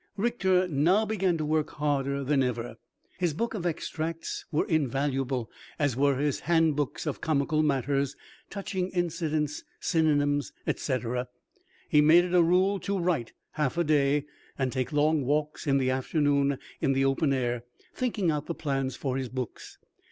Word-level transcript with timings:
Richter 0.17 0.67
now 0.67 1.05
began 1.05 1.37
to 1.37 1.45
work 1.45 1.69
harder 1.73 2.23
than 2.23 2.41
ever. 2.41 2.77
His 3.19 3.35
books 3.35 3.55
of 3.55 3.67
extracts 3.67 4.45
were 4.51 4.65
invaluable, 4.65 5.51
as 5.77 5.95
were 5.95 6.17
his 6.17 6.39
hand 6.39 6.75
books 6.75 7.05
of 7.05 7.21
comical 7.21 7.61
matters, 7.61 8.15
touching 8.49 8.89
incidents, 8.93 9.63
synonyms, 9.79 10.53
etc. 10.65 11.27
He 11.87 12.01
made 12.01 12.25
it 12.25 12.33
a 12.33 12.41
rule 12.41 12.79
to 12.79 12.97
write 12.97 13.33
half 13.51 13.77
a 13.77 13.83
day, 13.83 14.25
and 14.57 14.71
take 14.73 14.91
long 14.91 15.23
walks 15.23 15.67
in 15.67 15.77
the 15.77 15.91
afternoon 15.91 16.57
in 16.81 16.93
the 16.93 17.05
open 17.05 17.31
air, 17.31 17.63
thinking 17.93 18.31
out 18.31 18.47
the 18.47 18.55
plans 18.55 18.95
for 18.95 19.17
his 19.17 19.29
books. 19.29 19.77